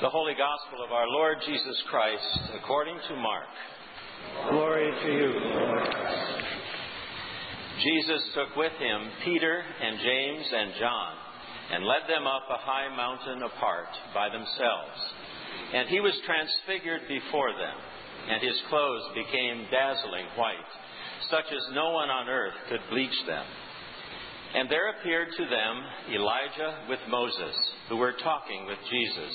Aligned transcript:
The 0.00 0.14
Holy 0.14 0.34
Gospel 0.38 0.86
of 0.86 0.92
our 0.92 1.08
Lord 1.08 1.38
Jesus 1.44 1.74
Christ 1.90 2.54
according 2.54 2.94
to 3.08 3.16
Mark. 3.16 3.50
Glory 4.48 4.92
to 4.94 5.10
you, 5.10 5.34
Lord. 5.34 5.90
Jesus 7.82 8.22
took 8.32 8.54
with 8.54 8.70
him 8.78 9.10
Peter 9.24 9.58
and 9.58 9.98
James 9.98 10.46
and 10.54 10.70
John 10.78 11.14
and 11.74 11.82
led 11.82 12.06
them 12.06 12.28
up 12.30 12.46
a 12.46 12.62
high 12.62 12.94
mountain 12.94 13.42
apart 13.42 13.90
by 14.14 14.28
themselves. 14.28 14.98
And 15.74 15.88
he 15.88 15.98
was 15.98 16.14
transfigured 16.22 17.02
before 17.08 17.50
them, 17.58 17.76
and 18.30 18.38
his 18.40 18.54
clothes 18.70 19.02
became 19.18 19.66
dazzling 19.66 20.30
white, 20.38 20.70
such 21.28 21.50
as 21.50 21.74
no 21.74 21.90
one 21.90 22.08
on 22.08 22.28
earth 22.28 22.54
could 22.70 22.86
bleach 22.88 23.18
them. 23.26 23.46
And 24.54 24.70
there 24.70 24.94
appeared 24.94 25.34
to 25.36 25.44
them 25.44 25.74
Elijah 26.14 26.86
with 26.88 27.00
Moses, 27.10 27.56
who 27.88 27.96
were 27.96 28.14
talking 28.22 28.64
with 28.64 28.78
Jesus. 28.88 29.34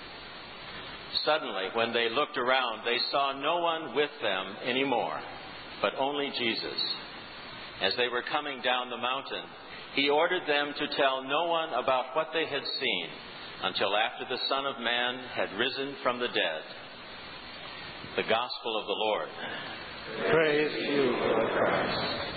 Suddenly, 1.25 1.69
when 1.73 1.93
they 1.93 2.09
looked 2.09 2.37
around, 2.37 2.85
they 2.85 2.97
saw 3.11 3.33
no 3.33 3.59
one 3.59 3.95
with 3.95 4.09
them 4.21 4.55
anymore, 4.65 5.19
but 5.81 5.93
only 5.99 6.31
Jesus. 6.37 6.79
As 7.81 7.93
they 7.97 8.07
were 8.07 8.23
coming 8.31 8.61
down 8.61 8.89
the 8.89 8.97
mountain, 8.97 9.43
he 9.93 10.09
ordered 10.09 10.47
them 10.47 10.73
to 10.77 10.95
tell 10.95 11.23
no 11.23 11.45
one 11.47 11.69
about 11.73 12.15
what 12.15 12.27
they 12.33 12.45
had 12.45 12.63
seen 12.79 13.07
until 13.63 13.95
after 13.95 14.25
the 14.29 14.41
Son 14.47 14.65
of 14.65 14.79
Man 14.79 15.19
had 15.35 15.51
risen 15.57 15.95
from 16.01 16.19
the 16.19 16.27
dead. 16.27 16.61
The 18.15 18.23
Gospel 18.23 18.79
of 18.79 18.85
the 18.87 18.93
Lord. 18.93 19.29
Praise 20.31 20.71
you, 20.89 21.03
Lord 21.11 21.51
Christ. 21.57 22.31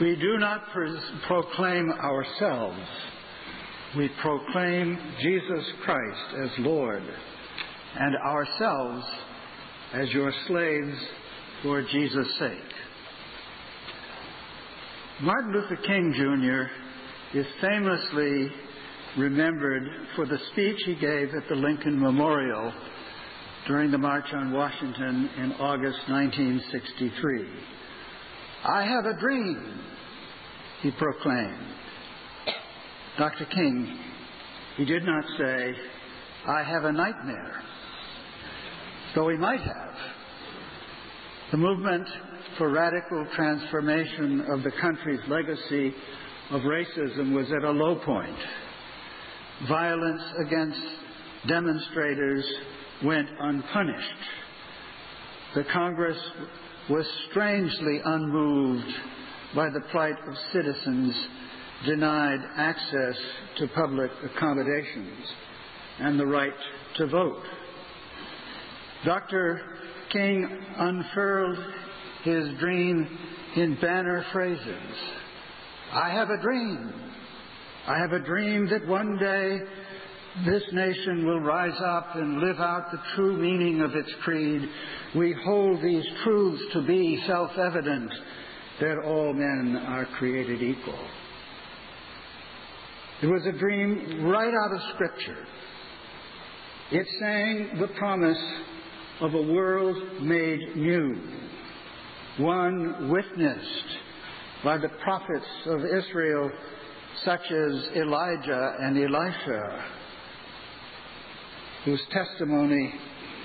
We 0.00 0.16
do 0.16 0.38
not 0.38 0.62
proclaim 1.26 1.90
ourselves. 1.92 2.78
We 3.96 4.08
proclaim 4.22 4.96
Jesus 5.20 5.64
Christ 5.84 6.34
as 6.44 6.50
Lord 6.60 7.02
and 7.98 8.16
ourselves 8.16 9.04
as 9.92 10.08
your 10.10 10.32
slaves 10.46 10.96
for 11.64 11.82
Jesus' 11.82 12.38
sake. 12.38 12.72
Martin 15.22 15.52
Luther 15.52 15.82
King 15.84 16.14
Jr. 16.16 17.36
is 17.36 17.46
famously 17.60 18.52
remembered 19.18 19.82
for 20.14 20.24
the 20.24 20.38
speech 20.52 20.80
he 20.86 20.94
gave 20.94 21.34
at 21.34 21.48
the 21.48 21.56
Lincoln 21.56 21.98
Memorial 21.98 22.72
during 23.66 23.90
the 23.90 23.98
March 23.98 24.32
on 24.32 24.52
Washington 24.52 25.28
in 25.36 25.52
August 25.54 25.98
1963. 26.08 27.44
I 28.64 28.84
have 28.84 29.06
a 29.06 29.18
dream, 29.18 29.80
he 30.82 30.92
proclaimed. 30.92 31.79
Dr. 33.20 33.44
King, 33.54 33.98
he 34.78 34.86
did 34.86 35.04
not 35.04 35.22
say, 35.36 35.74
I 36.48 36.62
have 36.62 36.84
a 36.84 36.92
nightmare, 36.92 37.62
though 39.14 39.28
he 39.28 39.36
might 39.36 39.60
have. 39.60 39.94
The 41.50 41.58
movement 41.58 42.08
for 42.56 42.70
radical 42.70 43.26
transformation 43.36 44.46
of 44.48 44.62
the 44.62 44.70
country's 44.80 45.20
legacy 45.28 45.92
of 46.50 46.62
racism 46.62 47.34
was 47.34 47.46
at 47.52 47.62
a 47.62 47.70
low 47.70 47.96
point. 47.96 48.38
Violence 49.68 50.22
against 50.46 50.80
demonstrators 51.46 52.46
went 53.04 53.28
unpunished. 53.38 54.24
The 55.56 55.64
Congress 55.64 56.16
was 56.88 57.04
strangely 57.30 58.00
unmoved 58.02 58.90
by 59.54 59.68
the 59.68 59.82
plight 59.90 60.16
of 60.26 60.34
citizens 60.54 61.14
denied 61.86 62.40
access 62.56 63.16
to 63.58 63.68
public 63.68 64.10
accommodations 64.24 65.26
and 65.98 66.18
the 66.18 66.26
right 66.26 66.52
to 66.96 67.06
vote. 67.06 67.42
Dr. 69.04 69.60
King 70.12 70.46
unfurled 70.76 71.58
his 72.24 72.58
dream 72.58 73.18
in 73.56 73.78
banner 73.80 74.24
phrases. 74.32 74.94
I 75.92 76.10
have 76.10 76.30
a 76.30 76.40
dream. 76.40 76.92
I 77.86 77.98
have 77.98 78.12
a 78.12 78.24
dream 78.24 78.68
that 78.68 78.86
one 78.86 79.16
day 79.18 79.58
this 80.44 80.62
nation 80.72 81.26
will 81.26 81.40
rise 81.40 81.78
up 81.84 82.14
and 82.14 82.40
live 82.40 82.58
out 82.58 82.92
the 82.92 83.00
true 83.16 83.36
meaning 83.36 83.80
of 83.80 83.94
its 83.94 84.12
creed. 84.22 84.62
We 85.16 85.34
hold 85.44 85.82
these 85.82 86.04
truths 86.22 86.62
to 86.74 86.86
be 86.86 87.22
self 87.26 87.50
evident 87.58 88.12
that 88.80 88.98
all 89.04 89.32
men 89.32 89.76
are 89.86 90.06
created 90.18 90.62
equal. 90.62 90.98
It 93.22 93.26
was 93.26 93.44
a 93.44 93.52
dream 93.52 94.24
right 94.24 94.52
out 94.64 94.74
of 94.74 94.80
Scripture. 94.94 95.44
It 96.90 97.06
sang 97.18 97.78
the 97.78 97.88
promise 97.98 98.42
of 99.20 99.34
a 99.34 99.42
world 99.42 100.22
made 100.22 100.74
new, 100.74 101.20
one 102.38 103.10
witnessed 103.10 103.98
by 104.64 104.78
the 104.78 104.88
prophets 105.02 105.46
of 105.66 105.84
Israel, 105.84 106.50
such 107.24 107.42
as 107.42 107.96
Elijah 107.96 108.76
and 108.80 108.96
Elisha, 108.96 109.84
whose 111.84 112.00
testimony 112.12 112.94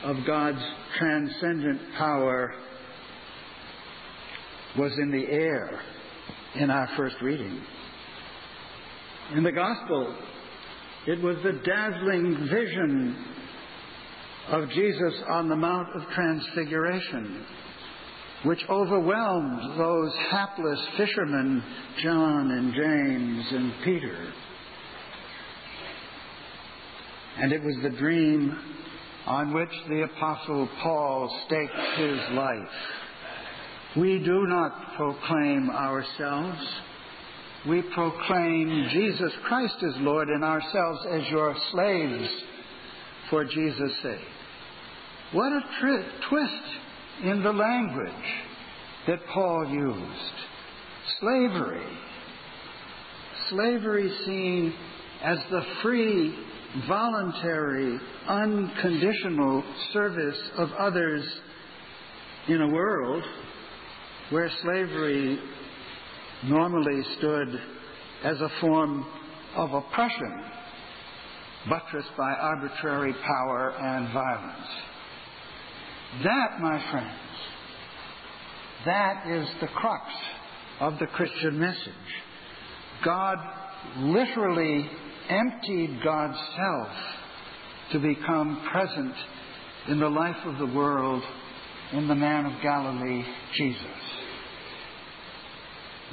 of 0.06 0.16
God's 0.26 0.64
transcendent 0.98 1.82
power 1.98 2.54
was 4.78 4.94
in 5.02 5.12
the 5.12 5.26
air 5.30 5.82
in 6.56 6.70
our 6.70 6.90
first 6.96 7.18
reading. 7.22 7.62
In 9.34 9.42
the 9.42 9.52
Gospel, 9.52 10.16
it 11.08 11.20
was 11.20 11.38
the 11.44 11.60
dazzling 11.66 12.48
vision 12.48 13.26
of 14.50 14.70
Jesus 14.70 15.14
on 15.30 15.50
the 15.50 15.56
Mount 15.56 15.88
of 15.96 16.04
Transfiguration, 16.14 17.44
which 18.44 18.64
overwhelmed 18.70 19.80
those 19.80 20.14
hapless 20.30 20.80
fishermen, 20.96 21.64
John 22.04 22.52
and 22.52 22.74
James 22.76 23.46
and 23.52 23.74
Peter. 23.84 24.32
And 27.40 27.52
it 27.52 27.64
was 27.64 27.76
the 27.82 27.98
dream 27.98 28.56
on 29.26 29.54
which 29.54 29.72
the 29.90 30.04
Apostle 30.04 30.70
Paul 30.84 31.36
staked 31.48 31.98
his 31.98 32.20
life. 32.34 32.70
We 33.98 34.20
do 34.20 34.46
not 34.46 34.96
proclaim 34.96 35.72
ourselves. 35.72 36.60
We 37.68 37.82
proclaim 37.82 38.90
Jesus 38.92 39.32
Christ 39.48 39.76
as 39.82 39.96
Lord 39.98 40.30
and 40.30 40.44
ourselves 40.44 41.00
as 41.10 41.28
your 41.30 41.56
slaves 41.72 42.30
for 43.30 43.44
Jesus' 43.44 43.92
sake. 44.04 44.20
What 45.32 45.52
a 45.52 45.62
tri- 45.80 46.06
twist 46.30 46.64
in 47.24 47.42
the 47.42 47.52
language 47.52 48.12
that 49.08 49.20
Paul 49.34 49.68
used. 49.68 50.34
Slavery. 51.20 51.88
Slavery 53.50 54.12
seen 54.26 54.74
as 55.24 55.40
the 55.50 55.62
free, 55.82 56.38
voluntary, 56.88 58.00
unconditional 58.28 59.64
service 59.92 60.38
of 60.58 60.72
others 60.74 61.26
in 62.48 62.62
a 62.62 62.68
world 62.68 63.24
where 64.30 64.52
slavery 64.62 65.40
normally 66.44 67.04
stood 67.18 67.60
as 68.24 68.40
a 68.42 68.50
form 68.62 69.06
of 69.56 69.74
oppression, 69.74 70.44
buttressed 71.70 72.16
by 72.18 72.34
arbitrary 72.34 73.14
power 73.14 73.72
and 73.72 74.14
violence. 74.14 74.68
That, 76.24 76.60
my 76.62 76.92
friends, 76.92 77.20
that 78.86 79.28
is 79.28 79.48
the 79.62 79.68
crux 79.68 80.06
of 80.80 81.00
the 81.00 81.08
Christian 81.08 81.60
message. 81.60 81.94
God 83.04 83.38
literally 83.98 84.90
emptied 85.30 86.00
God's 86.04 86.38
self 86.56 86.90
to 87.94 88.00
become 88.00 88.68
present 88.72 89.14
in 89.88 90.00
the 90.00 90.10
life 90.10 90.38
of 90.46 90.58
the 90.58 90.74
world 90.76 91.24
in 91.94 92.08
the 92.08 92.16
man 92.16 92.46
of 92.46 92.62
Galilee, 92.62 93.24
Jesus. 93.54 94.05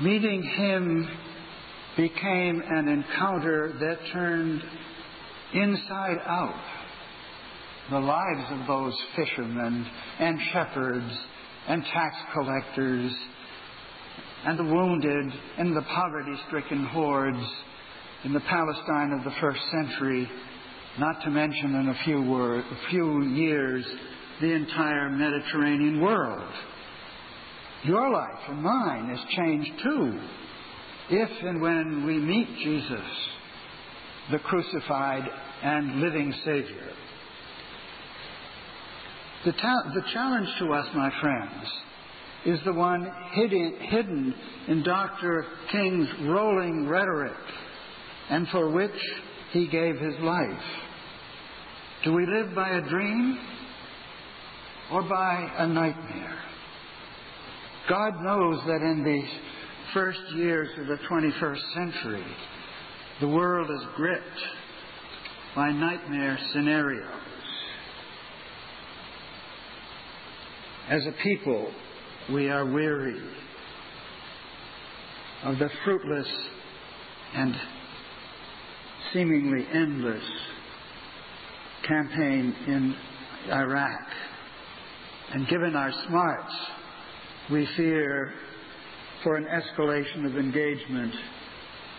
Meeting 0.00 0.42
him 0.42 1.08
became 1.96 2.62
an 2.66 2.88
encounter 2.88 3.74
that 3.78 3.98
turned 4.12 4.62
inside 5.52 6.16
out 6.26 6.60
the 7.90 7.98
lives 7.98 8.52
of 8.52 8.66
those 8.66 8.94
fishermen 9.14 9.86
and 10.18 10.38
shepherds 10.52 11.12
and 11.68 11.84
tax 11.84 12.16
collectors 12.32 13.12
and 14.44 14.58
the 14.58 14.64
wounded 14.64 15.32
and 15.58 15.76
the 15.76 15.82
poverty 15.82 16.34
stricken 16.46 16.84
hordes 16.86 17.46
in 18.24 18.32
the 18.32 18.40
Palestine 18.40 19.12
of 19.12 19.24
the 19.24 19.40
first 19.40 19.60
century, 19.70 20.28
not 20.98 21.22
to 21.22 21.30
mention 21.30 21.74
in 21.74 21.88
a 21.88 22.04
few, 22.04 22.22
word, 22.22 22.64
a 22.64 22.90
few 22.90 23.22
years 23.24 23.84
the 24.40 24.52
entire 24.52 25.10
Mediterranean 25.10 26.00
world. 26.00 26.50
Your 27.84 28.10
life 28.10 28.38
and 28.48 28.62
mine 28.62 29.10
is 29.10 29.20
changed 29.36 29.72
too, 29.82 30.20
if 31.10 31.30
and 31.42 31.60
when 31.60 32.06
we 32.06 32.18
meet 32.18 32.48
Jesus, 32.62 33.06
the 34.30 34.38
crucified 34.38 35.28
and 35.62 36.00
living 36.00 36.32
Savior. 36.44 36.92
The, 39.44 39.52
ta- 39.52 39.90
the 39.94 40.02
challenge 40.12 40.48
to 40.60 40.72
us, 40.72 40.86
my 40.94 41.10
friends, 41.20 41.68
is 42.46 42.60
the 42.64 42.72
one 42.72 43.08
hidden, 43.32 43.76
hidden 43.80 44.34
in 44.68 44.82
Dr. 44.84 45.44
King's 45.72 46.08
rolling 46.22 46.88
rhetoric 46.88 47.36
and 48.30 48.46
for 48.48 48.70
which 48.70 48.90
he 49.50 49.66
gave 49.66 49.98
his 49.98 50.14
life. 50.20 50.62
Do 52.04 52.12
we 52.12 52.26
live 52.26 52.54
by 52.54 52.70
a 52.70 52.88
dream 52.88 53.38
or 54.92 55.02
by 55.02 55.52
a 55.58 55.66
nightmare? 55.66 56.31
God 57.88 58.22
knows 58.22 58.60
that 58.66 58.82
in 58.82 59.02
these 59.04 59.30
first 59.92 60.20
years 60.34 60.68
of 60.78 60.86
the 60.86 60.98
21st 61.08 61.74
century, 61.74 62.24
the 63.20 63.28
world 63.28 63.70
is 63.70 63.86
gripped 63.96 64.24
by 65.54 65.70
nightmare 65.72 66.38
scenarios. 66.52 67.08
As 70.88 71.06
a 71.06 71.12
people, 71.22 71.72
we 72.32 72.48
are 72.48 72.64
weary 72.64 73.20
of 75.44 75.58
the 75.58 75.68
fruitless 75.84 76.28
and 77.34 77.54
seemingly 79.12 79.66
endless 79.72 80.24
campaign 81.86 82.54
in 82.66 82.96
Iraq. 83.50 84.00
And 85.32 85.48
given 85.48 85.74
our 85.74 85.92
smarts, 86.06 86.52
we 87.50 87.66
fear 87.76 88.32
for 89.22 89.36
an 89.36 89.46
escalation 89.46 90.26
of 90.26 90.36
engagement 90.36 91.14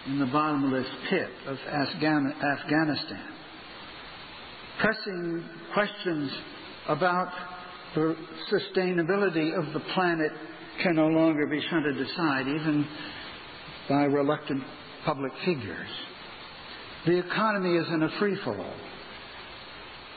in 0.07 0.19
the 0.19 0.25
bottomless 0.25 0.87
pit 1.09 1.29
of 1.47 1.57
Afghan- 1.67 2.33
Afghanistan. 2.59 3.23
Pressing 4.79 5.43
questions 5.73 6.31
about 6.87 7.31
the 7.95 8.15
sustainability 8.51 9.57
of 9.57 9.71
the 9.73 9.79
planet 9.93 10.31
can 10.81 10.95
no 10.95 11.07
longer 11.07 11.45
be 11.47 11.61
shunted 11.69 11.99
aside, 11.99 12.47
even 12.47 12.87
by 13.87 14.03
reluctant 14.05 14.63
public 15.05 15.31
figures. 15.45 15.89
The 17.05 17.19
economy 17.19 17.77
is 17.77 17.87
in 17.89 18.03
a 18.03 18.09
free 18.19 18.37
fall. 18.43 18.73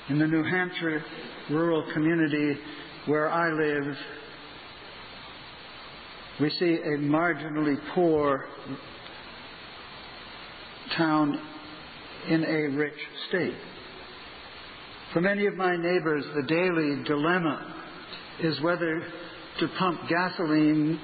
In 0.08 0.18
the 0.18 0.26
New 0.26 0.44
Hampshire 0.44 1.04
rural 1.50 1.84
community 1.92 2.58
where 3.06 3.30
I 3.30 3.52
live, 3.52 3.96
we 6.40 6.50
see 6.50 6.74
a 6.84 6.98
marginally 6.98 7.76
poor 7.94 8.44
town 10.96 11.38
in 12.28 12.44
a 12.44 12.76
rich 12.76 12.98
state. 13.28 13.54
For 15.12 15.20
many 15.20 15.46
of 15.46 15.54
my 15.54 15.76
neighbors, 15.76 16.24
the 16.34 16.42
daily 16.42 17.02
dilemma 17.04 17.74
is 18.42 18.60
whether 18.60 19.02
to 19.60 19.68
pump 19.78 20.00
gasoline 20.08 21.00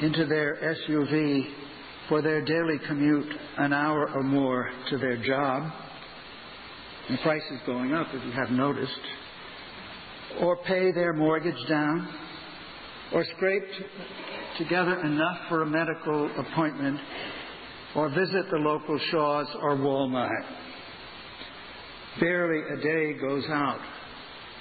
into 0.00 0.26
their 0.26 0.56
SUV 0.56 1.50
for 2.08 2.20
their 2.20 2.44
daily 2.44 2.78
commute 2.86 3.32
an 3.58 3.72
hour 3.72 4.10
or 4.14 4.22
more 4.22 4.70
to 4.90 4.98
their 4.98 5.16
job. 5.24 5.72
The 7.08 7.16
price 7.18 7.42
is 7.52 7.60
going 7.64 7.94
up, 7.94 8.08
if 8.12 8.22
you 8.24 8.32
have 8.32 8.50
noticed. 8.50 8.92
Or 10.40 10.56
pay 10.56 10.92
their 10.92 11.12
mortgage 11.12 11.68
down, 11.68 12.08
or 13.14 13.24
scrape 13.36 13.64
together 14.58 15.00
enough 15.00 15.38
for 15.48 15.62
a 15.62 15.66
medical 15.66 16.30
appointment, 16.38 16.98
or 17.94 18.08
visit 18.10 18.50
the 18.50 18.58
local 18.58 18.98
Shaw's 19.10 19.48
or 19.60 19.76
Walmart. 19.76 20.44
Barely 22.20 22.60
a 22.72 22.82
day 22.82 23.18
goes 23.18 23.44
out 23.48 23.80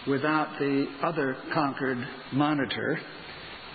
without 0.08 0.58
the 0.60 0.86
other 1.04 1.38
Concord 1.54 1.98
Monitor, 2.34 3.00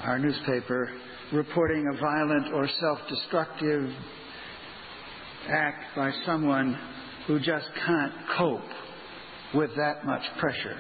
our 0.03 0.19
newspaper, 0.19 0.91
reporting 1.33 1.87
a 1.95 2.01
violent 2.01 2.53
or 2.55 2.69
self 2.81 2.99
destructive 3.09 3.91
act 5.49 5.97
by 5.97 6.11
someone 6.25 6.79
who 7.27 7.39
just 7.39 7.67
can't 7.87 8.13
cope 8.37 8.61
with 9.55 9.71
that 9.77 10.05
much 10.05 10.23
pressure. 10.39 10.79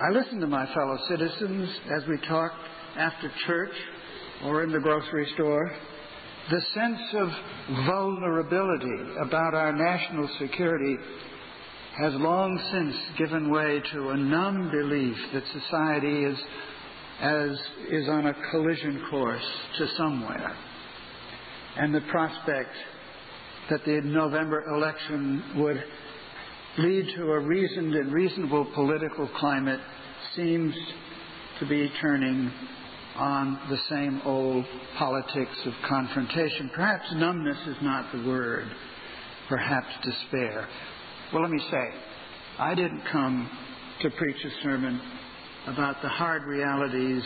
I 0.00 0.10
listen 0.10 0.40
to 0.40 0.46
my 0.46 0.66
fellow 0.74 0.98
citizens 1.08 1.68
as 1.94 2.02
we 2.08 2.16
talk 2.26 2.52
after 2.96 3.30
church 3.46 3.74
or 4.44 4.62
in 4.62 4.72
the 4.72 4.80
grocery 4.80 5.30
store. 5.34 5.70
The 6.50 6.60
sense 6.74 7.00
of 7.14 7.28
vulnerability 7.86 9.12
about 9.24 9.54
our 9.54 9.72
national 9.72 10.28
security 10.40 10.96
has 12.00 12.14
long 12.14 12.58
since 12.72 12.96
given 13.18 13.50
way 13.50 13.82
to 13.92 14.10
a 14.10 14.16
numb 14.16 14.70
belief 14.70 15.16
that 15.34 15.44
society 15.52 16.24
is 16.24 16.38
as 17.20 17.50
is 17.90 18.08
on 18.08 18.26
a 18.26 18.34
collision 18.50 19.04
course 19.10 19.44
to 19.78 19.86
somewhere. 19.96 20.56
And 21.76 21.94
the 21.94 22.00
prospect 22.10 22.74
that 23.70 23.84
the 23.84 24.00
November 24.02 24.64
election 24.74 25.44
would 25.56 25.84
lead 26.78 27.06
to 27.16 27.32
a 27.32 27.40
reasoned 27.40 27.94
and 27.94 28.12
reasonable 28.12 28.64
political 28.74 29.28
climate 29.38 29.80
seems 30.34 30.74
to 31.60 31.66
be 31.66 31.90
turning 32.00 32.50
on 33.16 33.60
the 33.68 33.76
same 33.90 34.22
old 34.24 34.64
politics 34.96 35.54
of 35.66 35.74
confrontation. 35.86 36.70
Perhaps 36.74 37.12
numbness 37.14 37.58
is 37.66 37.76
not 37.82 38.10
the 38.12 38.26
word, 38.26 38.66
perhaps 39.50 39.88
despair. 40.02 40.66
Well, 41.32 41.42
let 41.42 41.50
me 41.50 41.62
say, 41.70 41.90
I 42.58 42.74
didn't 42.74 43.02
come 43.12 43.50
to 44.00 44.10
preach 44.10 44.42
a 44.42 44.62
sermon 44.62 44.98
about 45.66 46.00
the 46.00 46.08
hard 46.08 46.44
realities. 46.44 47.22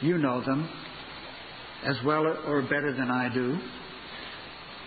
You 0.00 0.18
know 0.18 0.40
them 0.42 0.68
as 1.84 1.96
well 2.04 2.24
or 2.46 2.62
better 2.62 2.94
than 2.96 3.10
I 3.10 3.34
do. 3.34 3.58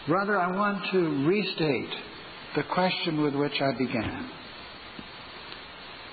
Rather, 0.08 0.39
I 0.39 0.56
want 0.56 0.86
to 0.94 1.27
restate 1.27 1.94
the 2.55 2.63
question 2.63 3.21
with 3.21 3.35
which 3.35 3.62
I 3.62 3.71
began. 3.77 4.29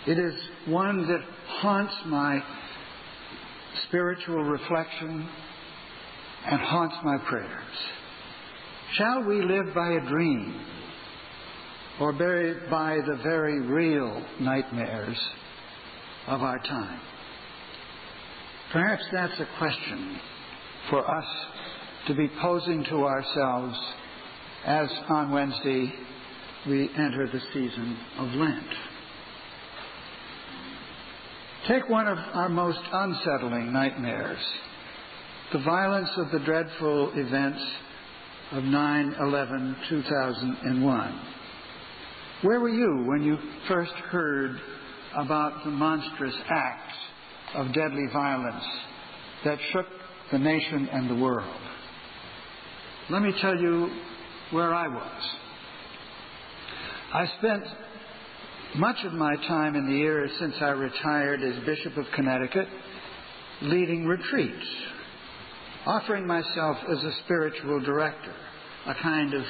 It 0.07 0.19
is 0.19 0.35
one 0.67 1.07
that 1.07 1.21
haunts 1.61 1.95
my 2.07 2.43
spiritual 3.87 4.43
reflection 4.43 5.29
and 6.47 6.61
haunts 6.61 6.97
my 7.05 7.19
prayers. 7.29 7.77
Shall 8.95 9.23
we 9.23 9.43
live 9.43 9.73
by 9.75 9.93
a 9.93 10.09
dream 10.09 10.61
or 12.01 12.13
by 12.13 12.97
the 13.07 13.21
very 13.23 13.61
real 13.61 14.25
nightmares 14.41 15.17
of 16.27 16.43
our 16.43 16.59
time? 16.59 17.01
Perhaps 18.73 19.03
that's 19.13 19.39
a 19.39 19.47
question 19.59 20.19
for 20.91 21.09
us 21.09 21.27
to 22.09 22.15
be 22.15 22.29
posing 22.41 22.85
to 22.85 23.05
ourselves 23.05 23.79
as 24.65 24.89
on 25.09 25.31
Wednesday 25.31 25.93
we 26.67 26.89
enter 26.97 27.27
the 27.27 27.41
season 27.53 27.99
of 28.19 28.29
Lent. 28.35 28.67
Take 31.69 31.89
one 31.89 32.09
of 32.09 32.19
our 32.19 32.49
most 32.49 32.81
unsettling 32.93 33.73
nightmares 33.73 34.39
the 35.53 35.59
violence 35.59 36.09
of 36.17 36.31
the 36.31 36.39
dreadful 36.47 37.13
events 37.15 37.63
of 38.53 38.65
9 38.65 39.17
11 39.21 39.77
2001. 39.89 41.21
Where 42.43 42.61
were 42.61 42.71
you 42.71 43.05
when 43.07 43.23
you 43.23 43.37
first 43.69 43.93
heard 43.93 44.59
about 45.15 45.65
the 45.65 45.71
monstrous 45.71 46.35
acts 46.49 46.95
of 47.55 47.75
deadly 47.75 48.07
violence 48.13 48.65
that 49.45 49.59
shook 49.73 49.87
the 50.31 50.39
nation 50.39 50.89
and 50.91 51.11
the 51.11 51.23
world? 51.23 51.61
Let 53.11 53.21
me 53.23 53.33
tell 53.41 53.57
you 53.57 53.91
where 54.53 54.73
I 54.75 54.89
was. 54.89 55.31
I 57.13 57.27
spent 57.39 57.65
much 58.77 58.97
of 59.05 59.13
my 59.13 59.37
time 59.37 59.77
in 59.77 59.87
the 59.87 59.99
years 59.99 60.31
since 60.41 60.55
I 60.63 60.71
retired 60.71 61.43
as 61.43 61.63
Bishop 61.67 61.99
of 61.99 62.07
Connecticut 62.15 62.67
leading 63.61 64.07
retreats, 64.07 64.67
offering 65.85 66.27
myself 66.27 66.79
as 66.91 67.05
a 67.05 67.13
spiritual 67.25 67.81
director, 67.81 68.35
a 68.87 68.95
kind 69.03 69.35
of 69.35 69.43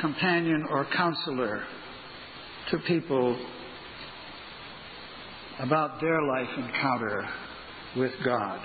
companion 0.00 0.66
or 0.70 0.86
counselor 0.96 1.62
to 2.70 2.78
people 2.78 3.38
about 5.58 6.00
their 6.00 6.22
life 6.22 6.48
encounter 6.56 7.28
with 7.98 8.12
God. 8.24 8.60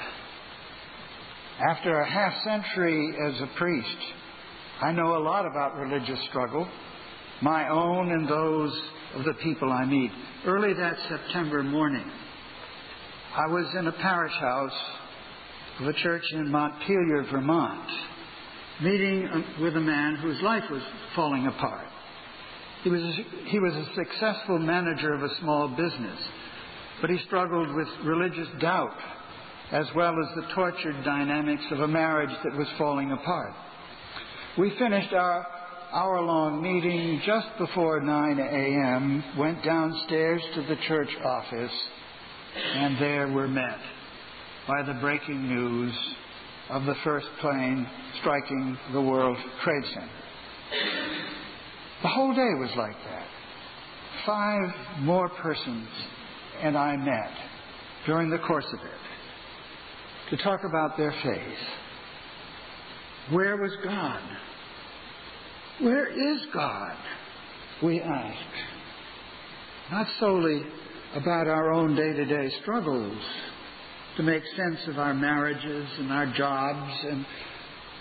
After 1.70 2.00
a 2.00 2.10
half 2.10 2.34
century 2.46 3.14
as 3.28 3.42
a 3.42 3.58
priest, 3.58 3.98
I 4.82 4.94
know 4.94 5.18
a 5.18 5.24
lot 5.24 5.46
about 5.46 5.76
religious 5.76 6.20
struggle, 6.30 6.66
my 7.42 7.70
own 7.70 8.12
and 8.12 8.28
those 8.28 8.82
of 9.16 9.26
the 9.26 9.34
people 9.44 9.72
I 9.72 9.86
meet. 9.86 10.12
Early 10.46 10.74
that 10.74 10.98
September 11.10 11.64
morning, 11.64 12.10
I 13.36 13.48
was 13.48 13.66
in 13.78 13.88
a 13.88 13.92
parish 13.92 14.34
house 14.34 14.80
of 15.80 15.88
a 15.88 15.94
church 15.94 16.24
in 16.32 16.50
Montpelier, 16.50 17.26
Vermont, 17.32 17.90
meeting 18.82 19.28
uh, 19.28 19.62
with 19.62 19.76
a 19.76 19.82
man 19.82 20.16
whose 20.16 20.42
life 20.42 20.64
was 20.72 20.82
falling 21.16 21.48
apart. 21.48 21.88
He 22.84 22.90
was, 22.90 23.02
a, 23.02 23.50
he 23.50 23.60
was 23.60 23.74
a 23.74 23.96
successful 23.96 24.60
manager 24.60 25.14
of 25.14 25.24
a 25.24 25.36
small 25.40 25.70
business, 25.70 26.20
but 27.02 27.10
he 27.10 27.18
struggled 27.26 27.74
with 27.74 27.88
religious 28.04 28.48
doubt 28.62 28.96
as 29.72 29.88
well 29.96 30.14
as 30.14 30.36
the 30.36 30.54
tortured 30.54 31.04
dynamics 31.04 31.64
of 31.72 31.80
a 31.80 31.88
marriage 31.88 32.36
that 32.44 32.56
was 32.56 32.68
falling 32.78 33.12
apart. 33.12 33.54
We 34.58 34.78
finished 34.78 35.12
our 35.14 35.46
hour 35.92 36.22
long 36.22 36.62
meeting 36.62 37.22
just 37.26 37.48
before 37.58 38.00
9 38.00 38.40
a.m., 38.40 39.24
went 39.38 39.64
downstairs 39.64 40.42
to 40.56 40.62
the 40.64 40.76
church 40.88 41.10
office, 41.24 41.72
and 42.76 42.98
there 43.02 43.28
were 43.32 43.48
met 43.48 43.80
by 44.68 44.82
the 44.84 44.94
breaking 44.96 45.48
news 45.48 45.94
of 46.70 46.86
the 46.86 46.96
first 47.04 47.28
plane 47.42 47.88
striking 48.20 48.78
the 48.94 49.02
World 49.02 49.38
Trade 49.64 49.84
Center. 49.94 50.10
The 52.02 52.10
whole 52.10 52.34
day 52.34 52.54
was 52.60 52.72
like 52.78 52.96
that. 53.06 53.28
Five 54.26 55.02
more 55.02 55.30
persons 55.30 55.88
and 56.62 56.78
I 56.78 56.96
met 56.98 57.32
during 58.06 58.30
the 58.30 58.40
course 58.40 58.66
of 58.74 58.80
it 58.80 60.36
to 60.36 60.44
talk 60.44 60.62
about 60.64 60.98
their 60.98 61.14
faith. 61.24 61.58
Where 63.32 63.58
was 63.58 63.72
God? 63.84 64.22
Where 65.82 66.08
is 66.08 66.42
God? 66.54 66.96
We 67.84 68.00
ask. 68.00 68.48
Not 69.92 70.08
solely 70.20 70.62
about 71.16 71.48
our 71.48 71.74
own 71.74 71.96
day 71.96 72.14
to 72.14 72.26
day 72.26 72.50
struggles 72.62 73.22
to 74.16 74.24
make 74.24 74.44
sense 74.56 74.80
of 74.88 74.98
our 75.00 75.14
marriages 75.14 75.88
and 76.00 76.12
our 76.12 76.28
jobs 76.34 76.94
and 77.10 77.26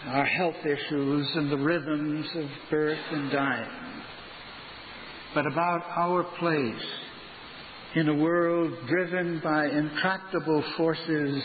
our 0.07 0.25
health 0.25 0.64
issues 0.64 1.28
and 1.35 1.50
the 1.50 1.57
rhythms 1.57 2.26
of 2.37 2.49
birth 2.71 2.99
and 3.11 3.33
dying, 3.33 3.71
but 5.35 5.47
about 5.47 5.83
our 5.97 6.23
place 6.38 6.87
in 7.97 8.09
a 8.09 8.14
world 8.14 8.73
driven 8.87 9.40
by 9.43 9.66
intractable 9.66 10.62
forces 10.76 11.43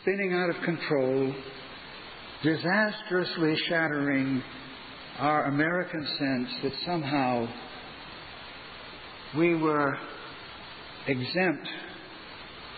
spinning 0.00 0.32
out 0.32 0.50
of 0.50 0.56
control, 0.64 1.34
disastrously 2.42 3.54
shattering 3.68 4.42
our 5.18 5.44
American 5.46 6.06
sense 6.18 6.48
that 6.62 6.72
somehow 6.86 7.46
we 9.36 9.54
were 9.54 9.96
exempt 11.06 11.68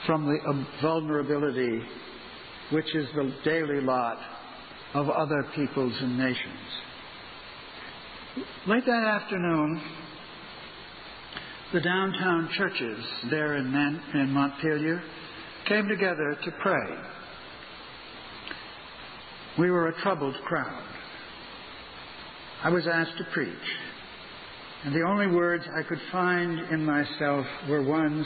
from 0.07 0.27
the 0.27 0.39
um, 0.49 0.67
vulnerability 0.81 1.81
which 2.73 2.95
is 2.95 3.07
the 3.15 3.35
daily 3.45 3.81
lot 3.81 4.19
of 4.95 5.09
other 5.09 5.47
peoples 5.55 5.93
and 6.01 6.19
nations. 6.19 6.59
Late 8.67 8.87
that 8.87 9.05
afternoon, 9.05 9.81
the 11.75 11.81
downtown 11.81 12.49
churches 12.57 13.05
there 13.31 13.57
in, 13.57 13.71
Man- 13.71 14.01
in 14.15 14.31
Montpelier 14.31 15.03
came 15.67 15.87
together 15.89 16.37
to 16.45 16.51
pray. 16.63 16.97
We 19.59 19.71
were 19.71 19.89
a 19.89 20.03
troubled 20.03 20.37
crowd. 20.47 20.92
I 22.65 22.69
was 22.69 22.87
asked 22.87 23.19
to 23.19 23.25
preach, 23.33 23.51
and 24.85 24.95
the 24.95 25.03
only 25.03 25.27
words 25.27 25.65
I 25.77 25.83
could 25.83 26.01
find 26.13 26.61
in 26.71 26.85
myself 26.85 27.45
were 27.69 27.83
ones 27.83 28.25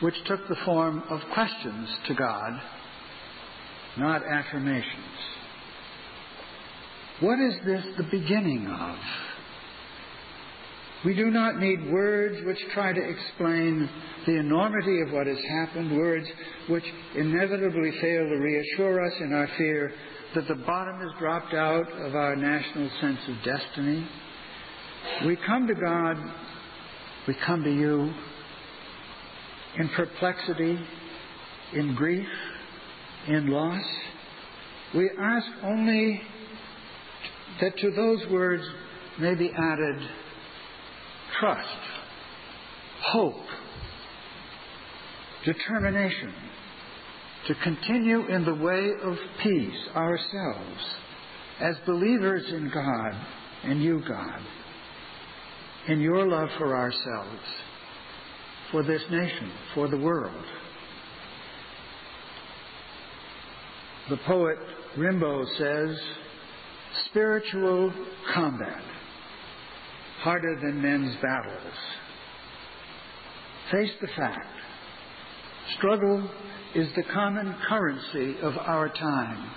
which 0.00 0.14
took 0.26 0.46
the 0.48 0.56
form 0.64 1.02
of 1.10 1.20
questions 1.34 1.88
to 2.06 2.14
God, 2.14 2.60
not 3.98 4.22
affirmations. 4.24 5.18
What 7.18 7.40
is 7.40 7.54
this 7.66 7.84
the 7.96 8.04
beginning 8.04 8.68
of? 8.68 8.96
We 11.04 11.14
do 11.14 11.30
not 11.30 11.60
need 11.60 11.92
words 11.92 12.44
which 12.44 12.58
try 12.74 12.92
to 12.92 13.00
explain 13.00 13.88
the 14.26 14.36
enormity 14.36 15.00
of 15.06 15.12
what 15.12 15.28
has 15.28 15.38
happened, 15.48 15.96
words 15.96 16.26
which 16.68 16.84
inevitably 17.14 17.92
fail 18.00 18.28
to 18.28 18.36
reassure 18.36 19.04
us 19.04 19.12
in 19.20 19.32
our 19.32 19.48
fear 19.56 19.92
that 20.34 20.48
the 20.48 20.56
bottom 20.56 20.98
has 21.00 21.10
dropped 21.20 21.54
out 21.54 21.90
of 22.00 22.16
our 22.16 22.34
national 22.34 22.90
sense 23.00 23.20
of 23.28 23.36
destiny. 23.44 24.08
We 25.24 25.36
come 25.46 25.68
to 25.68 25.74
God, 25.74 26.16
we 27.28 27.36
come 27.46 27.62
to 27.62 27.72
you 27.72 28.12
in 29.76 29.88
perplexity, 29.90 30.78
in 31.74 31.94
grief, 31.94 32.26
in 33.28 33.46
loss. 33.46 33.84
We 34.96 35.10
ask 35.18 35.46
only 35.62 36.20
that 37.60 37.78
to 37.78 37.90
those 37.92 38.26
words 38.30 38.64
may 39.20 39.34
be 39.34 39.50
added 39.50 40.08
trust, 41.40 41.68
hope, 43.12 43.44
determination 45.44 46.32
to 47.46 47.54
continue 47.62 48.26
in 48.26 48.44
the 48.44 48.54
way 48.54 48.90
of 49.02 49.16
peace 49.42 49.88
ourselves 49.94 50.84
as 51.60 51.76
believers 51.86 52.44
in 52.48 52.70
God 52.72 53.12
and 53.64 53.82
you, 53.82 54.02
God, 54.06 54.40
in 55.88 56.00
your 56.00 56.26
love 56.28 56.48
for 56.58 56.76
ourselves, 56.76 57.40
for 58.70 58.82
this 58.82 59.02
nation, 59.10 59.50
for 59.74 59.88
the 59.88 59.96
world. 59.96 60.44
The 64.10 64.18
poet 64.18 64.58
Rimbaud 64.96 65.44
says, 65.58 65.96
spiritual 67.10 67.92
combat, 68.34 68.82
harder 70.28 70.60
than 70.60 70.82
men's 70.82 71.16
battles. 71.22 71.72
Face 73.72 73.90
the 74.02 74.08
fact. 74.08 74.46
Struggle 75.78 76.30
is 76.74 76.86
the 76.96 77.02
common 77.14 77.56
currency 77.66 78.38
of 78.42 78.52
our 78.58 78.90
time. 78.90 79.50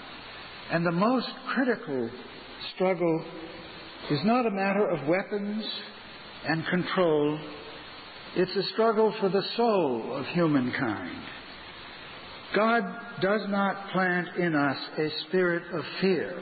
And 0.71 0.85
the 0.85 0.93
most 0.93 1.27
critical 1.53 2.09
struggle 2.73 3.25
is 4.11 4.19
not 4.23 4.45
a 4.45 4.51
matter 4.51 4.87
of 4.87 5.09
weapons 5.09 5.65
and 6.47 6.65
control. 6.67 7.37
It's 8.37 8.55
a 8.55 8.63
struggle 8.71 9.13
for 9.19 9.27
the 9.27 9.43
soul 9.57 10.15
of 10.15 10.25
humankind. 10.27 11.21
God 12.55 12.83
does 13.21 13.41
not 13.49 13.89
plant 13.91 14.37
in 14.37 14.55
us 14.55 14.77
a 14.97 15.09
spirit 15.27 15.63
of 15.73 15.83
fear, 15.99 16.41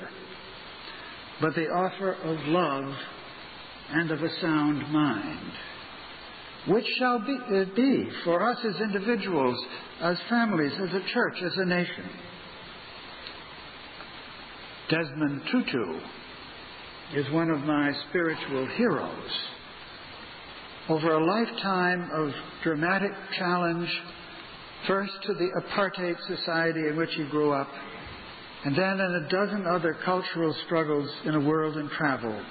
but 1.42 1.56
the 1.56 1.66
offer 1.66 2.14
of 2.14 2.38
love 2.46 2.94
and 3.92 4.12
of 4.12 4.22
a 4.22 4.42
sound 4.42 4.92
mind. 4.92 5.52
Which 6.68 6.86
shall 7.00 7.20
be, 7.20 7.38
it 7.50 7.76
be 7.76 8.10
for 8.24 8.50
us 8.50 8.58
as 8.66 8.82
individuals, 8.82 9.58
as 10.02 10.18
families, 10.30 10.74
as 10.74 10.90
a 10.90 11.04
church, 11.14 11.36
as 11.44 11.58
a 11.58 11.66
nation? 11.66 12.10
Desmond 14.90 15.42
Tutu 15.52 16.00
is 17.16 17.32
one 17.32 17.50
of 17.50 17.60
my 17.62 17.92
spiritual 18.10 18.68
heroes. 18.76 19.32
Over 20.90 21.14
a 21.14 21.26
lifetime 21.26 22.10
of 22.14 22.32
dramatic 22.64 23.12
challenge, 23.38 23.90
first 24.88 25.14
to 25.24 25.34
the 25.34 25.50
apartheid 25.62 26.16
society 26.28 26.88
in 26.88 26.98
which 26.98 27.14
he 27.16 27.24
grew 27.26 27.52
up, 27.52 27.70
and 28.66 28.76
then 28.76 29.00
in 29.00 29.26
a 29.26 29.30
dozen 29.30 29.66
other 29.66 29.96
cultural 30.04 30.56
struggles 30.66 31.10
in 31.26 31.36
a 31.36 31.40
world 31.40 31.78
in 31.78 31.90
travel, 31.90 32.44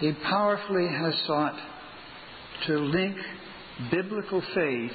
he 0.00 0.12
powerfully 0.12 0.88
has 0.88 1.14
sought 1.26 1.58
to 2.66 2.78
link 2.78 3.16
biblical 3.90 4.42
faith 4.54 4.92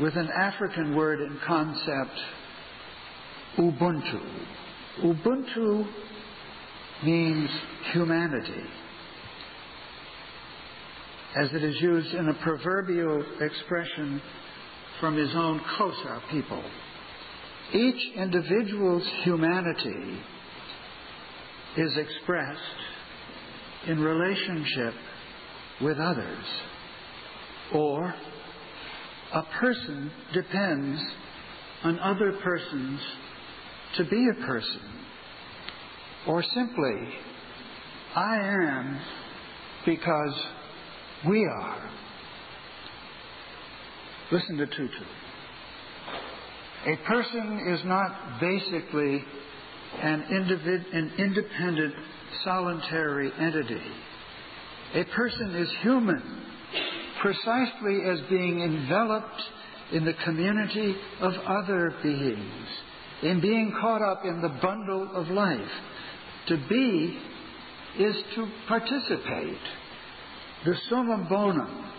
with 0.00 0.16
an 0.16 0.28
African 0.28 0.94
word 0.94 1.20
and 1.20 1.40
concept, 1.40 2.20
Ubuntu. 3.58 4.20
Ubuntu 5.02 5.86
means 7.04 7.50
humanity, 7.92 8.64
as 11.36 11.52
it 11.52 11.64
is 11.64 11.80
used 11.80 12.14
in 12.14 12.28
a 12.28 12.34
proverbial 12.34 13.24
expression 13.40 14.22
from 15.00 15.16
his 15.16 15.30
own 15.34 15.60
Xhosa 15.60 16.20
people. 16.30 16.62
Each 17.72 18.16
individual's 18.16 19.06
humanity 19.24 20.20
is 21.76 21.96
expressed 21.96 22.60
in 23.86 24.00
relationship 24.00 24.94
with 25.80 25.98
others, 25.98 26.44
or 27.74 28.14
a 29.34 29.42
person 29.60 30.10
depends 30.32 31.00
on 31.84 31.98
other 31.98 32.32
persons 32.42 33.00
to 33.96 34.04
be 34.04 34.28
a 34.28 34.46
person, 34.46 34.80
or 36.26 36.42
simply, 36.42 37.14
I 38.14 38.36
am 38.36 39.00
because 39.84 40.40
we 41.28 41.44
are. 41.44 41.90
Listen 44.30 44.56
to 44.58 44.66
Tutu. 44.66 45.04
A 46.86 46.96
person 47.06 47.60
is 47.74 47.80
not 47.84 48.40
basically 48.40 49.24
an, 50.00 50.24
individ- 50.30 50.96
an 50.96 51.12
independent, 51.18 51.94
solitary 52.44 53.30
entity. 53.38 53.82
A 54.94 55.04
person 55.04 55.54
is 55.56 55.68
human 55.82 56.42
precisely 57.20 58.00
as 58.10 58.18
being 58.28 58.60
enveloped 58.60 59.42
in 59.92 60.04
the 60.04 60.14
community 60.24 60.96
of 61.20 61.32
other 61.46 61.94
beings, 62.02 62.66
in 63.22 63.40
being 63.40 63.72
caught 63.80 64.02
up 64.02 64.24
in 64.24 64.42
the 64.42 64.48
bundle 64.60 65.08
of 65.14 65.28
life. 65.28 65.60
To 66.48 66.56
be 66.68 67.18
is 67.98 68.16
to 68.34 68.50
participate. 68.66 69.60
The 70.64 70.74
summum 70.90 71.26
bonum, 71.28 71.90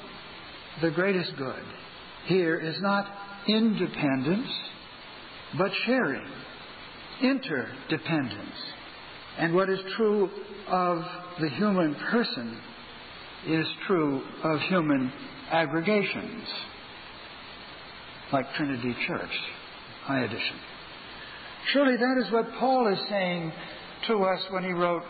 the 0.81 0.91
greatest 0.91 1.31
good, 1.37 1.63
here 2.25 2.57
is 2.57 2.75
not 2.81 3.05
independence, 3.47 4.49
but 5.57 5.71
sharing, 5.85 6.27
interdependence. 7.21 8.59
And 9.37 9.53
what 9.53 9.69
is 9.69 9.79
true 9.95 10.29
of 10.67 11.03
the 11.39 11.49
human 11.49 11.95
person 12.11 12.59
is 13.47 13.65
true 13.87 14.21
of 14.43 14.59
human 14.61 15.11
aggregations, 15.51 16.43
like 18.31 18.45
Trinity 18.55 18.95
Church, 19.07 19.31
High 20.03 20.23
Edition. 20.23 20.55
Surely 21.71 21.97
that 21.97 22.23
is 22.25 22.31
what 22.31 22.45
Paul 22.59 22.91
is 22.93 22.99
saying 23.09 23.51
to 24.07 24.23
us 24.23 24.39
when 24.51 24.63
he 24.63 24.71
wrote, 24.71 25.03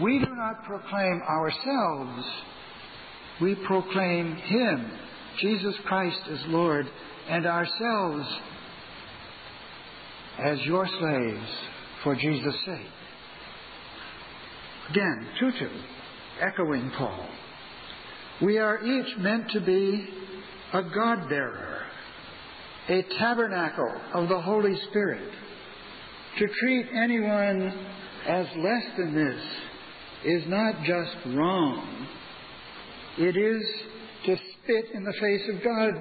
We 0.00 0.18
do 0.18 0.34
not 0.34 0.64
proclaim 0.64 1.22
ourselves, 1.28 2.26
we 3.40 3.54
proclaim 3.66 4.36
Him, 4.36 4.90
Jesus 5.40 5.74
Christ 5.86 6.20
as 6.30 6.40
Lord, 6.48 6.86
and 7.28 7.46
ourselves 7.46 8.26
as 10.38 10.60
your 10.62 10.86
slaves 10.86 11.50
for 12.02 12.14
Jesus' 12.14 12.54
sake. 12.64 12.86
Again, 14.90 15.26
Tutu, 15.38 15.68
echoing 16.40 16.90
Paul. 16.96 17.28
We 18.42 18.58
are 18.58 18.82
each 18.82 19.16
meant 19.18 19.50
to 19.52 19.60
be 19.60 20.08
a 20.72 20.82
God 20.82 21.28
bearer, 21.28 21.82
a 22.88 23.02
tabernacle 23.18 23.94
of 24.14 24.28
the 24.28 24.40
Holy 24.40 24.76
Spirit. 24.90 25.32
To 26.38 26.46
treat 26.60 26.86
anyone 26.94 27.86
as 28.26 28.46
less 28.56 28.84
than 28.96 29.14
this 29.14 29.42
is 30.24 30.42
not 30.48 30.82
just 30.84 31.36
wrong, 31.36 32.06
it 33.18 33.36
is 33.36 33.62
to 34.26 34.36
spit 34.36 34.86
in 34.94 35.04
the 35.04 35.12
face 35.20 35.42
of 35.54 35.62
God. 35.62 35.92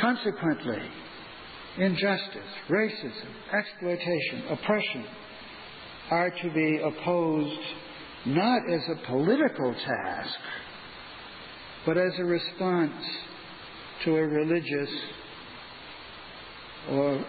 Consequently, 0.00 0.82
injustice, 1.78 2.50
racism, 2.68 3.28
exploitation, 3.52 4.44
oppression 4.50 5.06
are 6.10 6.30
to 6.30 6.50
be 6.52 6.80
opposed 6.82 7.60
not 8.26 8.60
as 8.70 8.80
a 8.88 9.06
political 9.06 9.74
task, 9.74 10.34
but 11.86 11.96
as 11.96 12.12
a 12.18 12.24
response 12.24 12.92
to 14.04 14.16
a 14.16 14.22
religious 14.22 14.90
or 16.90 17.24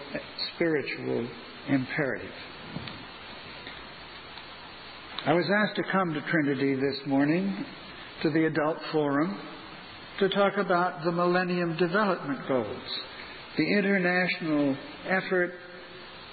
spiritual 0.54 1.28
imperative. 1.68 2.30
I 5.26 5.34
was 5.34 5.44
asked 5.50 5.76
to 5.76 5.82
come 5.92 6.14
to 6.14 6.20
Trinity 6.22 6.74
this 6.74 7.06
morning 7.06 7.64
to 8.22 8.30
the 8.30 8.46
Adult 8.46 8.78
Forum 8.90 9.38
to 10.18 10.28
talk 10.30 10.56
about 10.56 11.04
the 11.04 11.12
Millennium 11.12 11.76
Development 11.76 12.40
Goals, 12.48 13.00
the 13.56 13.64
international 13.64 14.76
effort 15.06 15.52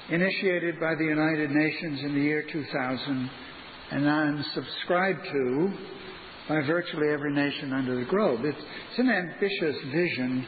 initiated 0.09 0.79
by 0.79 0.95
the 0.95 1.03
United 1.03 1.51
Nations 1.51 2.01
in 2.03 2.13
the 2.13 2.21
year 2.21 2.43
2000 2.51 3.29
and 3.91 4.05
then 4.05 4.45
subscribed 4.53 5.19
to 5.31 5.73
by 6.47 6.61
virtually 6.65 7.09
every 7.11 7.33
nation 7.33 7.73
under 7.73 7.95
the 7.95 8.05
globe. 8.09 8.41
It's, 8.43 8.57
it's 8.57 8.99
an 8.99 9.09
ambitious 9.09 9.75
vision 9.91 10.47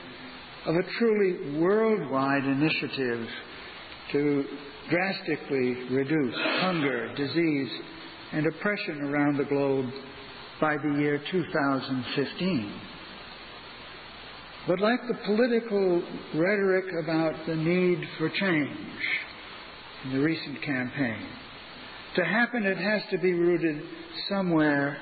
of 0.65 0.75
a 0.75 0.84
truly 0.97 1.60
worldwide 1.60 2.45
initiative 2.45 3.27
to 4.12 4.45
drastically 4.89 5.75
reduce 5.91 6.36
hunger, 6.62 7.13
disease, 7.15 7.69
and 8.32 8.45
oppression 8.47 9.01
around 9.01 9.38
the 9.38 9.45
globe 9.45 9.89
by 10.62 10.75
the 10.77 10.99
year 10.99 11.21
2015. 11.32 12.82
But 14.69 14.82
like 14.82 14.99
the 15.08 15.17
political 15.25 16.03
rhetoric 16.36 16.86
about 17.03 17.34
the 17.47 17.55
need 17.55 18.08
for 18.19 18.29
change 18.29 18.77
in 20.05 20.13
the 20.13 20.19
recent 20.19 20.62
campaign, 20.62 21.25
to 22.15 22.23
happen 22.23 22.67
it 22.67 22.77
has 22.77 23.01
to 23.10 23.17
be 23.17 23.34
rooted 23.34 23.82
somewhere 24.29 24.95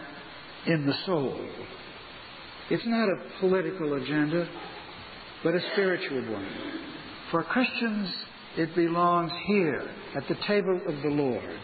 in 0.67 0.85
the 0.85 0.93
soul. 1.05 1.45
It's 2.69 2.85
not 2.85 3.09
a 3.09 3.39
political 3.41 3.95
agenda, 3.95 4.47
but 5.43 5.53
a 5.53 5.59
spiritual 5.73 6.31
one. 6.31 6.47
For 7.31 7.43
Christians, 7.43 8.07
it 8.55 8.73
belongs 8.73 9.33
here 9.47 9.91
at 10.15 10.23
the 10.29 10.37
table 10.47 10.79
of 10.87 10.95
the 11.01 11.09
Lord. 11.09 11.59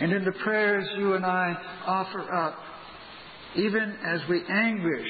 And 0.00 0.10
in 0.10 0.24
the 0.24 0.32
prayers 0.42 0.88
you 0.96 1.12
and 1.12 1.26
I 1.26 1.54
offer 1.86 2.34
up, 2.34 2.56
even 3.56 3.94
as 4.06 4.20
we 4.30 4.42
anguish 4.48 5.08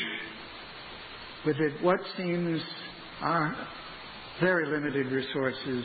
with 1.47 1.57
it, 1.57 1.83
what 1.83 2.01
seems 2.17 2.61
our 3.21 3.57
very 4.41 4.67
limited 4.67 5.07
resources 5.13 5.85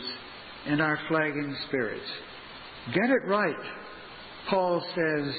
and 0.65 0.82
our 0.82 0.98
flagging 1.08 1.56
spirits. 1.67 2.06
Get 2.93 3.10
it 3.10 3.28
right, 3.28 3.56
Paul 4.50 4.84
says 4.95 5.36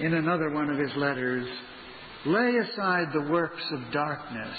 in 0.00 0.14
another 0.14 0.50
one 0.50 0.70
of 0.70 0.78
his 0.78 0.94
letters. 0.96 1.46
Lay 2.26 2.56
aside 2.56 3.08
the 3.12 3.30
works 3.30 3.62
of 3.72 3.92
darkness. 3.92 4.56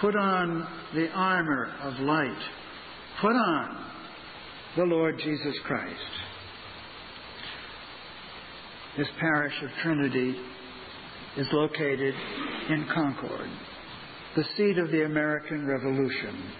Put 0.00 0.16
on 0.16 0.66
the 0.94 1.08
armor 1.10 1.72
of 1.82 1.98
light. 2.00 2.42
Put 3.20 3.32
on 3.32 3.86
the 4.76 4.84
Lord 4.84 5.18
Jesus 5.22 5.54
Christ. 5.66 6.00
This 8.96 9.08
parish 9.20 9.54
of 9.62 9.70
Trinity 9.82 10.36
is 11.36 11.46
located 11.52 12.14
in 12.68 12.86
Concord, 12.94 13.48
the 14.36 14.44
seat 14.56 14.78
of 14.78 14.90
the 14.90 15.04
American 15.04 15.66
Revolution. 15.66 16.50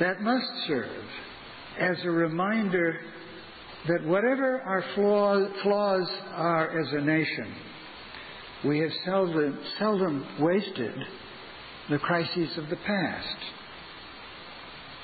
That 0.00 0.20
must 0.20 0.46
serve 0.66 1.04
as 1.80 1.96
a 2.04 2.10
reminder 2.10 3.00
that 3.88 4.04
whatever 4.04 4.60
our 4.60 4.84
flaws 5.62 6.08
are 6.32 6.78
as 6.78 6.92
a 6.92 7.00
nation, 7.00 7.54
we 8.66 8.80
have 8.80 8.90
seldom, 9.04 9.58
seldom 9.78 10.26
wasted 10.40 10.94
the 11.88 11.98
crises 11.98 12.58
of 12.58 12.68
the 12.68 12.76
past. 12.76 13.36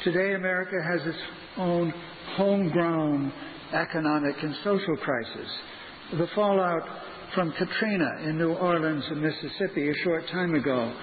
Today, 0.05 0.35
America 0.35 0.77
has 0.91 1.07
its 1.07 1.23
own 1.57 1.95
homegrown 2.37 3.33
economic 3.73 4.35
and 4.43 4.55
social 4.65 4.97
crisis. 4.97 5.49
The 6.19 6.27
fallout 6.35 6.83
from 7.35 7.53
Katrina 7.53 8.29
in 8.29 8.37
New 8.37 8.53
Orleans 8.53 9.05
and 9.09 9.23
Mississippi 9.23 9.89
a 9.89 9.95
short 10.05 10.27
time 10.29 10.55
ago 10.55 10.95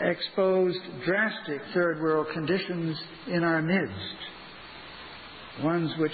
exposed 0.00 0.78
drastic 1.04 1.60
third 1.72 2.00
world 2.00 2.26
conditions 2.32 2.96
in 3.28 3.42
our 3.42 3.62
midst, 3.62 4.16
ones 5.62 5.90
which 5.98 6.12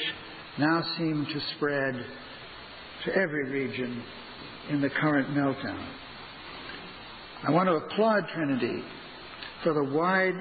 now 0.58 0.82
seem 0.98 1.26
to 1.26 1.40
spread 1.56 1.94
to 3.04 3.14
every 3.14 3.50
region 3.50 4.02
in 4.70 4.80
the 4.80 4.90
current 4.90 5.28
meltdown. 5.28 5.84
I 7.44 7.50
want 7.50 7.68
to 7.68 7.74
applaud 7.74 8.24
Trinity 8.34 8.84
for 9.64 9.74
the 9.74 9.84
wide 9.84 10.34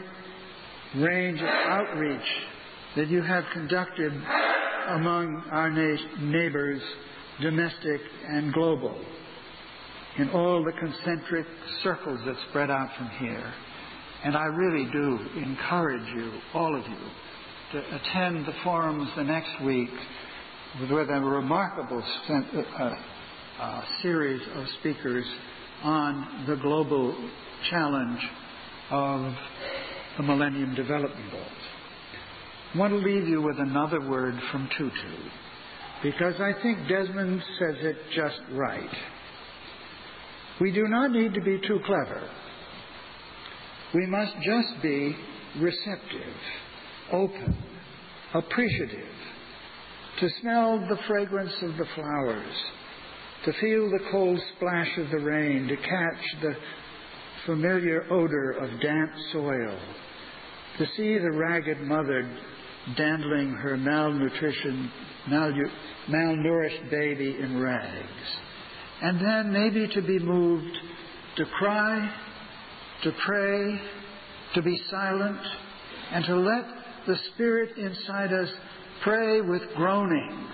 range 0.95 1.39
of 1.41 1.47
outreach 1.47 2.21
that 2.95 3.07
you 3.07 3.21
have 3.21 3.43
conducted 3.53 4.11
among 4.89 5.43
our 5.51 5.71
neighbors, 5.71 6.81
domestic 7.41 8.01
and 8.27 8.53
global, 8.53 9.03
in 10.17 10.29
all 10.29 10.63
the 10.63 10.73
concentric 10.73 11.45
circles 11.83 12.19
that 12.25 12.35
spread 12.49 12.69
out 12.69 12.89
from 12.97 13.09
here. 13.19 13.53
And 14.23 14.35
I 14.35 14.45
really 14.45 14.85
do 14.91 15.19
encourage 15.41 16.07
you, 16.15 16.31
all 16.53 16.75
of 16.75 16.85
you, 16.85 16.97
to 17.73 17.95
attend 17.95 18.45
the 18.45 18.53
forums 18.63 19.09
the 19.15 19.23
next 19.23 19.61
week 19.63 19.89
with 20.79 20.91
a 20.91 21.19
remarkable 21.19 22.03
uh, 22.29 22.91
uh, 23.59 23.81
series 24.01 24.41
of 24.55 24.65
speakers 24.79 25.25
on 25.83 26.45
the 26.47 26.55
global 26.57 27.15
challenge 27.69 28.19
of 28.91 29.33
the 30.17 30.23
Millennium 30.23 30.75
Development 30.75 31.31
Goals. 31.31 31.47
I 32.73 32.77
want 32.77 32.93
to 32.93 32.99
leave 32.99 33.27
you 33.27 33.41
with 33.41 33.59
another 33.59 34.07
word 34.07 34.35
from 34.51 34.69
Tutu, 34.77 34.91
because 36.03 36.35
I 36.39 36.53
think 36.61 36.87
Desmond 36.87 37.41
says 37.59 37.75
it 37.79 37.97
just 38.15 38.39
right. 38.51 38.89
We 40.61 40.71
do 40.71 40.87
not 40.87 41.11
need 41.11 41.33
to 41.33 41.41
be 41.41 41.59
too 41.67 41.79
clever. 41.87 42.21
We 43.95 44.05
must 44.05 44.33
just 44.43 44.81
be 44.83 45.15
receptive, 45.59 46.35
open, 47.11 47.57
appreciative, 48.35 49.15
to 50.19 50.29
smell 50.39 50.77
the 50.87 50.99
fragrance 51.07 51.55
of 51.63 51.77
the 51.77 51.87
flowers, 51.95 52.55
to 53.45 53.53
feel 53.53 53.89
the 53.89 54.05
cold 54.11 54.39
splash 54.55 54.97
of 54.99 55.09
the 55.09 55.17
rain, 55.17 55.67
to 55.67 55.75
catch 55.77 56.41
the 56.43 56.55
familiar 57.47 58.05
odor 58.11 58.51
of 58.51 58.79
damp 58.81 59.11
soil, 59.33 59.79
to 60.77 60.85
see 60.95 61.17
the 61.17 61.31
ragged 61.31 61.81
mother 61.81 62.29
dandling 62.95 63.51
her 63.53 63.77
malnutrition, 63.77 64.91
malnourished 65.27 66.91
baby 66.91 67.37
in 67.39 67.59
rags, 67.59 68.37
and 69.01 69.19
then 69.19 69.51
maybe 69.51 69.87
to 69.93 70.01
be 70.01 70.19
moved 70.19 70.77
to 71.37 71.45
cry, 71.57 72.11
to 73.03 73.11
pray, 73.25 73.81
to 74.55 74.61
be 74.61 74.79
silent, 74.89 75.39
and 76.11 76.25
to 76.25 76.35
let 76.35 76.65
the 77.07 77.15
Spirit 77.33 77.77
inside 77.77 78.31
us 78.33 78.49
pray 79.03 79.41
with 79.41 79.61
groanings 79.75 80.51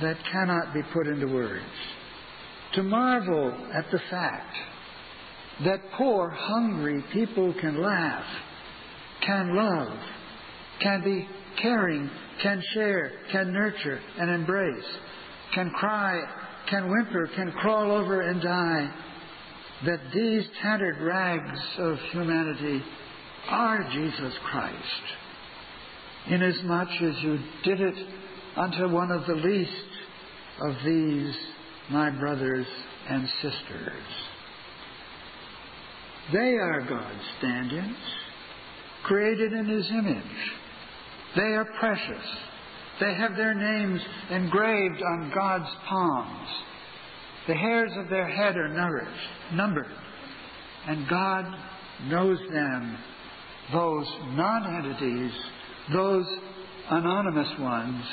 that 0.00 0.16
cannot 0.30 0.72
be 0.72 0.82
put 0.92 1.06
into 1.06 1.26
words. 1.26 1.64
To 2.74 2.82
marvel 2.82 3.52
at 3.74 3.90
the 3.90 4.00
fact 4.10 4.56
that 5.64 5.80
poor, 5.96 6.30
hungry 6.30 7.04
people 7.12 7.54
can 7.60 7.82
laugh, 7.82 8.24
can 9.26 9.54
love, 9.54 9.98
can 10.80 11.02
be 11.04 11.28
caring, 11.60 12.10
can 12.42 12.62
share, 12.74 13.12
can 13.30 13.52
nurture 13.52 14.00
and 14.18 14.30
embrace, 14.30 14.84
can 15.54 15.70
cry, 15.70 16.22
can 16.72 16.90
whimper, 16.90 17.28
can 17.36 17.52
crawl 17.52 17.92
over 17.92 18.22
and 18.22 18.40
die, 18.40 18.90
that 19.84 20.00
these 20.14 20.44
tattered 20.62 21.00
rags 21.02 21.60
of 21.78 21.98
humanity 22.12 22.82
are 23.48 23.86
Jesus 23.92 24.32
Christ 24.50 25.02
inasmuch 26.28 26.88
as 26.88 27.22
you 27.22 27.38
did 27.64 27.80
it 27.80 27.94
unto 28.56 28.88
one 28.88 29.10
of 29.10 29.26
the 29.26 29.34
least 29.34 29.70
of 30.60 30.74
these, 30.84 31.34
my 31.90 32.10
brothers 32.10 32.66
and 33.08 33.28
sisters. 33.42 34.04
They 36.32 36.38
are 36.38 36.86
God's 36.88 37.24
stand 37.38 37.72
ins, 37.72 37.96
created 39.04 39.52
in 39.52 39.66
His 39.66 39.90
image. 39.90 40.52
They 41.34 41.42
are 41.42 41.66
precious. 41.80 42.26
They 43.00 43.14
have 43.14 43.36
their 43.36 43.54
names 43.54 44.00
engraved 44.30 45.02
on 45.02 45.32
God's 45.34 45.70
palms. 45.88 46.48
The 47.48 47.54
hairs 47.54 47.92
of 47.96 48.08
their 48.08 48.28
head 48.28 48.56
are 48.56 48.68
nourished, 48.68 49.28
numbered, 49.52 49.90
and 50.86 51.08
God 51.08 51.44
knows 52.08 52.38
them, 52.52 52.98
those 53.72 54.06
non 54.34 54.76
entities 54.76 55.32
those 55.90 56.26
anonymous 56.90 57.48
ones 57.58 58.04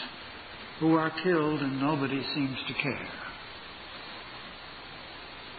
who 0.80 0.96
are 0.96 1.12
killed 1.24 1.60
and 1.60 1.80
nobody 1.80 2.22
seems 2.34 2.58
to 2.68 2.74
care. 2.82 3.10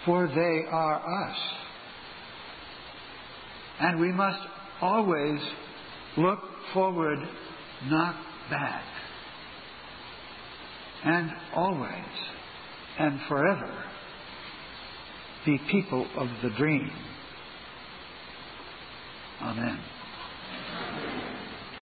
For 0.07 0.27
they 0.27 0.69
are 0.71 0.97
us. 0.97 1.37
And 3.81 4.01
we 4.01 4.13
must 4.13 4.41
always 4.81 5.41
look 6.17 6.41
forward, 6.73 7.19
not 7.85 8.17
back. 8.51 8.85
And 11.05 11.31
always 11.55 12.05
and 12.99 13.21
forever 13.29 13.85
be 15.47 15.59
people 15.71 16.07
of 16.17 16.29
the 16.43 16.51
dream. 16.51 16.91
Amen. 19.41 19.79